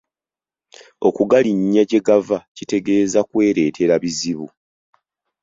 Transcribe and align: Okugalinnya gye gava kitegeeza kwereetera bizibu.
Okugalinnya 1.07 1.83
gye 1.89 1.99
gava 2.07 2.37
kitegeeza 2.55 3.19
kwereetera 3.29 3.93
bizibu. 4.03 4.47